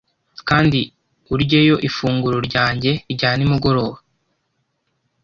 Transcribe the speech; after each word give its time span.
kandi 0.49 0.79
uryeyo 1.33 1.75
ifunguro 1.87 2.37
ryanjye 2.47 2.91
rya 3.13 3.31
nimugoroba. 3.37 3.97